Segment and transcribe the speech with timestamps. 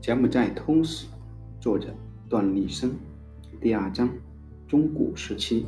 [0.00, 1.06] 柬埔寨通史，
[1.60, 1.94] 作者
[2.28, 2.92] 段立生，
[3.60, 4.10] 第二章，
[4.66, 5.64] 中古时期，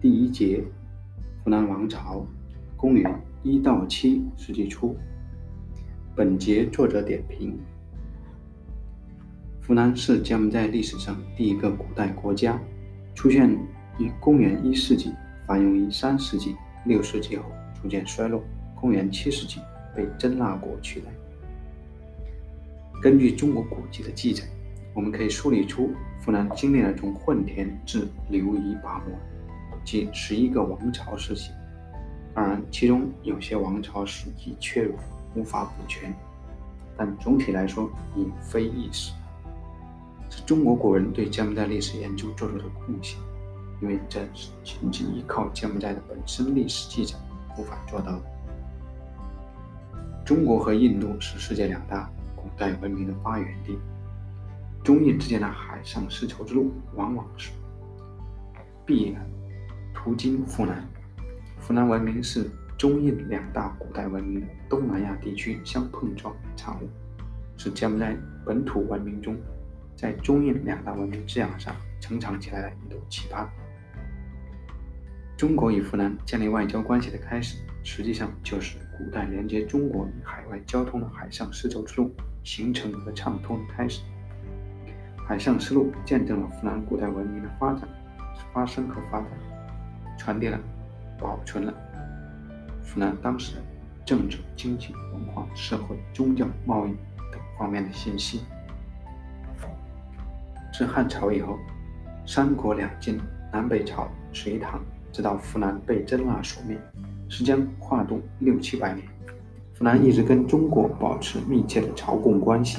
[0.00, 0.62] 第一节，
[1.42, 2.24] 湖南王朝，
[2.76, 4.96] 公元一到七世纪初。
[6.14, 7.58] 本节作者点评：
[9.66, 12.56] 湖南是柬埔寨历史上第一个古代国家，
[13.16, 13.50] 出现
[13.98, 15.12] 于公元一世纪，
[15.44, 16.54] 繁荣于三世纪、
[16.86, 17.44] 六世纪后
[17.82, 18.40] 逐渐衰落，
[18.84, 19.62] 公元七世纪
[19.96, 21.06] 被真腊国取代。
[23.00, 24.44] 根据中国古籍的记载，
[24.92, 25.90] 我们可以梳理出
[26.22, 29.16] 湖南经历了从混田至刘夷跋摩，
[29.86, 31.50] 即十一个王朝时期。
[32.34, 34.86] 当然，其中有些王朝史迹缺，
[35.34, 36.14] 无法补全，
[36.94, 39.14] 但总体来说已非易事。
[40.28, 43.18] 是中国古人对柬埔寨历史研究做出的贡献，
[43.80, 47.14] 因为这是仅仅依靠柬埔寨的本身历史记载
[47.56, 48.33] 无法做到的。
[50.24, 52.10] 中国和印度是世界两大。
[52.36, 53.78] 古代文明的发源地，
[54.82, 57.50] 中印之间的海上丝绸之路往往是
[58.84, 59.26] 必然
[59.94, 60.86] 途经湖南。
[61.62, 66.88] 湖南文明是中印两大古代文明的东南亚地区相碰撞产物，
[67.56, 68.14] 是柬埔寨
[68.44, 69.34] 本土文明中
[69.96, 73.48] 在中印两大文明滋养上成长起来的一朵奇葩。
[75.44, 82.10] 中国与湖南建立外交关系的开始，实际上就是古代连接中国与海外交通的海上丝绸之路。
[82.42, 84.00] 形成和畅通的开始，
[85.28, 87.86] 海上丝路见证了湖南古代文明的发展、
[88.54, 89.28] 发生和发展，
[90.16, 90.58] 传递了、
[91.18, 91.74] 保存了
[92.82, 93.62] 湖南当时的
[94.02, 96.90] 政治、经济、文化、社会、宗教、贸易
[97.30, 98.40] 等方面的信息。
[100.72, 101.58] 自汉朝以后，
[102.26, 103.20] 三国两晋、
[103.52, 104.82] 南北朝、隋唐，
[105.14, 106.76] 直到湖南被真腊所灭，
[107.28, 109.06] 时间跨度六七百年。
[109.78, 112.78] 湖南一直跟中国保持密切的朝贡关系。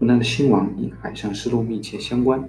[0.00, 2.42] 湖南的兴亡与海上丝路密切相关。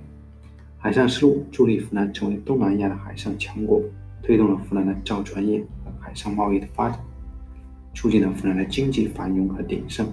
[0.80, 3.80] 海上丝路助力湖南成为东南亚的海上强国，
[4.24, 7.00] 推动了湖南的造船业和海上贸易的发展，
[7.94, 10.08] 促进了湖南的经济繁荣和鼎盛。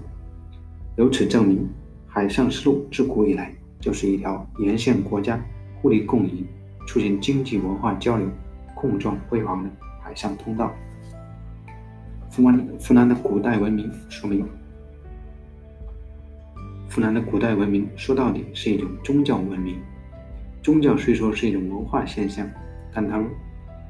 [0.97, 1.67] 由此证明，
[2.07, 5.43] 海上丝路自古以来就是一条沿线国家
[5.81, 6.45] 互利共赢、
[6.87, 8.29] 促进经济文化交流、
[8.77, 9.71] 共创辉煌的
[10.03, 10.71] 海上通道。
[12.31, 14.47] 湖南湖南的古代文明说明，
[16.91, 19.81] 湖南的古代文明说到底是一种宗教文明。
[20.63, 22.47] 宗教虽说是一种文化现象，
[22.93, 23.25] 但当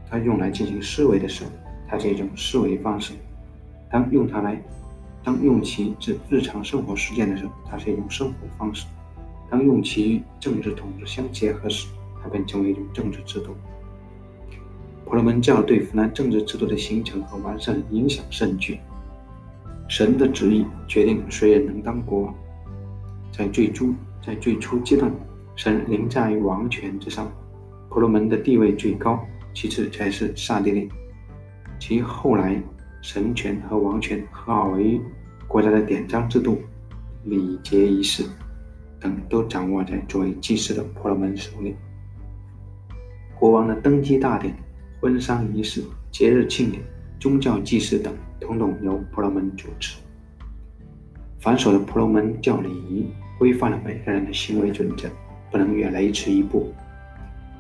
[0.09, 1.51] 它用来进行思维的时候，
[1.89, 3.15] 它是一种思维方式；
[3.91, 4.63] 当用它来，
[5.25, 8.87] 当用其至日常生活实践的时候，它是一种生活方式；
[9.51, 11.89] 当用其与政治统治相结合时，
[12.23, 13.57] 它便成为一种政治制度。
[15.07, 18.81] 婆罗门教对湖南政治制度的形成和完善影响甚巨。
[19.89, 22.35] 神的旨意决定谁人能当国王。
[23.31, 25.09] 在最初，在最初阶段，
[25.55, 27.31] 神凌驾于王权之上，
[27.89, 29.25] 婆罗门的地位最高，
[29.55, 30.89] 其次才是刹帝利。
[31.79, 32.61] 其后来，
[33.01, 35.01] 神权和王权合二为一，
[35.47, 36.59] 国家的典章制度、
[37.23, 38.25] 礼节仪式
[38.99, 41.77] 等都掌握在作为祭司的婆罗门手里。
[43.39, 44.53] 国王的登基大典。
[45.07, 46.83] 婚丧仪式、节日庆典、
[47.21, 49.99] 宗教祭祀等，统统由婆罗门主持。
[51.39, 53.07] 繁琐的婆罗门教礼仪
[53.39, 55.09] 规范了每个人的行为准则，
[55.49, 56.73] 不能越雷池一步。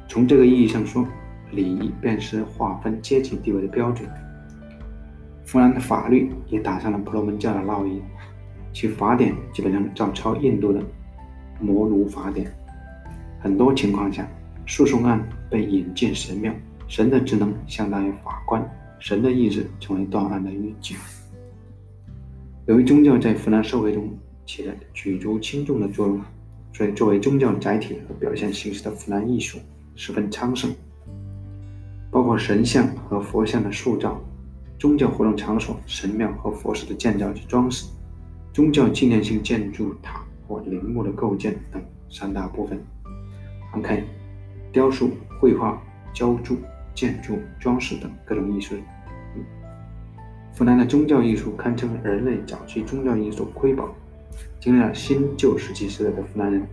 [0.08, 1.06] 从这个意义上说，
[1.52, 4.10] 礼仪便是划分阶级地位的标准。
[5.44, 8.02] 弗兰的法律也打上了婆罗门教的烙印，
[8.72, 10.82] 其法典基本上照抄印度的
[11.60, 12.52] 摩奴法典。
[13.38, 14.26] 很多情况下，
[14.66, 16.52] 诉讼案被引进神庙。
[16.88, 18.64] 神的职能相当于法官，
[18.98, 20.94] 神的意志成为断案的依据。
[22.66, 24.08] 由于宗教在湖南社会中
[24.44, 26.20] 起着举足轻重的作用，
[26.72, 29.58] 所以作为宗教载体和表现形式的湖南艺术
[29.94, 30.72] 十分昌盛，
[32.10, 34.20] 包括神像和佛像的塑造、
[34.78, 37.86] 宗教活动场所、神庙和佛寺的建造及装饰、
[38.52, 42.80] 宗教纪念性建筑塔或陵墓的构建等三大部分
[43.74, 44.04] ，OK，
[44.72, 45.10] 雕塑、
[45.40, 45.82] 绘画、
[46.12, 46.56] 浇铸。
[46.96, 48.74] 建筑装饰等各种艺术。
[50.56, 53.94] 湖南的宗教艺术堪称人类早期宗教艺术瑰宝。
[54.58, 56.66] 经历了新旧石器时代的湖南人，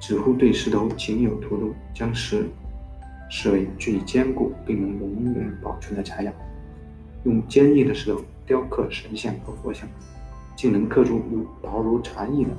[0.00, 2.44] 几乎对石头情有独钟，将石
[3.28, 6.32] 视为最坚固并能永远保存的材料。
[7.24, 9.88] 用坚硬的石头雕刻神像和佛像，
[10.56, 12.50] 竟能刻出如薄如蝉翼的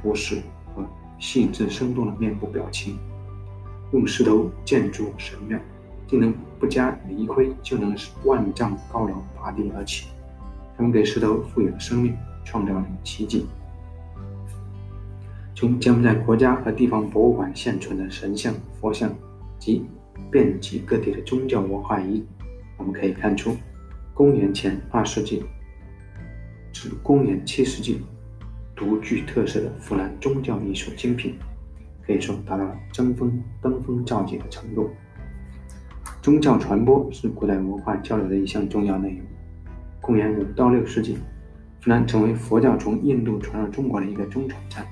[0.00, 0.40] 服饰
[0.74, 0.84] 和
[1.18, 2.96] 细致生动的面部表情。
[3.92, 5.58] 用石头建筑神庙。
[6.06, 10.06] 竟能不加理亏，就能使万丈高楼拔地而起，
[10.76, 13.46] 他们给石头赋予了生命，创造了奇迹。
[15.54, 19.10] 从柬埔寨国家和地方博物馆现存的神像、佛像
[19.58, 19.84] 及
[20.30, 22.24] 遍及各地的宗教文化遗，
[22.76, 23.56] 我们可以看出，
[24.12, 25.42] 公元前二世纪
[26.72, 28.02] 至公元七世纪，
[28.74, 31.34] 独具特色的湖南宗教艺术精品，
[32.06, 34.90] 可以说达到了争峰登峰造极的程度。
[36.26, 39.20] 宗教传播是古代文化交流的一项重要内容。
[40.00, 41.16] 公元五到六世纪，
[41.84, 44.84] 湖南成为佛教从印度传入中国的一个中转站。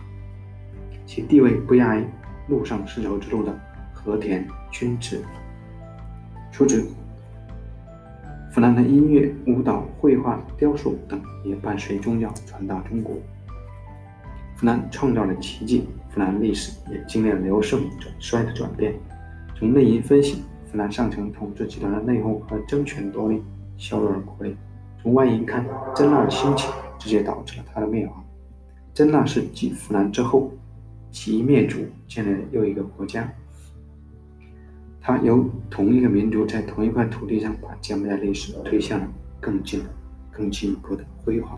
[1.04, 2.04] 其地位不亚于
[2.46, 3.52] 陆上丝绸之路的
[3.92, 5.20] 和田、君子。
[6.52, 6.86] 除此，
[8.54, 13.16] 湖南的音乐、舞蹈、绘画、雕塑等也伴随宗教传到中国。
[14.56, 18.94] 湖南创造了奇迹，湖南历史也经历了由盛转衰的转变。
[19.56, 23.40] 从内因分析，湖南上层统治集团的内讧和争权夺利
[23.76, 24.56] 削弱了国力；
[25.00, 26.68] 从外因看，真腊的兴起
[26.98, 28.24] 直接导致了他的灭亡。
[28.92, 30.50] 真腊是继弗兰之后。
[31.12, 31.78] 其灭族
[32.08, 33.32] 建立了又一个国家，
[35.00, 39.06] 它由同一个民族在同一块土地上把柬埔寨历史推向了
[39.40, 39.80] 更近、
[40.32, 41.56] 更进一步的辉煌。